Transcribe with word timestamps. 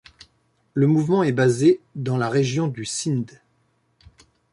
Le 0.73 0.87
mouvement 0.87 1.21
est 1.21 1.31
basé 1.31 1.79
dans 1.93 2.17
la 2.17 2.27
région 2.27 2.67
du 2.67 2.85
Sind. 2.85 3.39